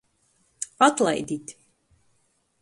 [0.87, 1.47] Atlaidit!